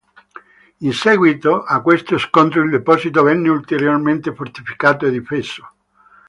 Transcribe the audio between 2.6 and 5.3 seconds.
il deposito venne ulteriormente fortificato e